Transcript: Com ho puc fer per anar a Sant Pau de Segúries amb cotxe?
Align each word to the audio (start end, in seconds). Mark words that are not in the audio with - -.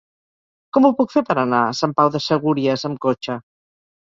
Com 0.77 0.87
ho 0.87 0.89
puc 1.01 1.13
fer 1.15 1.23
per 1.27 1.35
anar 1.41 1.59
a 1.67 1.75
Sant 1.81 1.93
Pau 2.01 2.09
de 2.17 2.23
Segúries 2.29 2.87
amb 2.91 3.03
cotxe? 3.07 3.39